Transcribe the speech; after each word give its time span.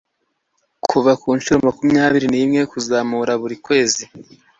kuva 0.89 1.11
ku 1.21 1.27
nshuro 1.37 1.57
makumyabiri 1.67 2.27
nimwe 2.33 2.61
kuzamura 2.71 3.33
buri 3.41 3.55
kwezi 3.65 4.03